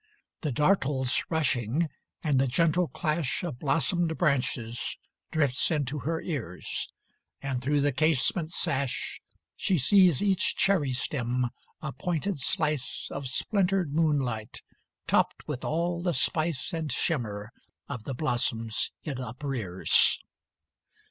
The 0.41 0.51
Dartle's 0.51 1.23
rushing, 1.29 1.87
and 2.23 2.41
the 2.41 2.47
gentle 2.47 2.87
clash 2.87 3.43
Of 3.43 3.59
blossomed 3.59 4.17
branches, 4.17 4.97
drifts 5.29 5.69
into 5.69 5.99
her 5.99 6.19
ears. 6.23 6.91
And 7.39 7.61
through 7.61 7.81
the 7.81 7.91
casement 7.91 8.49
sash 8.49 9.21
She 9.55 9.77
sees 9.77 10.23
each 10.23 10.55
cherry 10.55 10.91
stem 10.93 11.51
a 11.83 11.91
pointed 11.91 12.39
slice 12.39 13.09
Of 13.11 13.27
splintered 13.27 13.93
moonlight, 13.93 14.63
topped 15.05 15.47
with 15.47 15.63
all 15.63 16.01
the 16.01 16.15
spice 16.15 16.73
And 16.73 16.91
shimmer 16.91 17.51
of 17.87 18.03
the 18.05 18.15
blossoms 18.15 18.89
it 19.03 19.19
uprears. 19.19 20.17